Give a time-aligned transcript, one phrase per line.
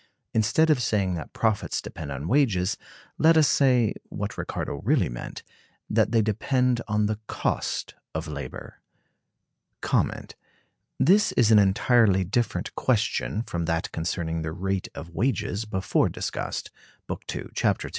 [0.33, 2.75] Instead of saying that profits depend on wages,
[3.19, 5.43] let us say (what Ricardo really meant)
[5.87, 8.81] that they depend on the cost of labor.
[10.99, 16.71] This is an entirely different question from that concerning the rate of wages before discussed
[17.05, 17.85] (Book II, Chap.
[17.85, 17.89] II).